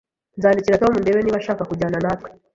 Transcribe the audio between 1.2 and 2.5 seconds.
niba ashaka kujyana natwe